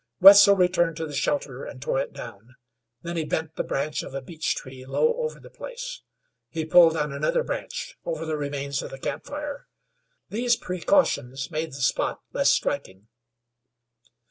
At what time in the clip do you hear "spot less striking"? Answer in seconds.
11.83-13.09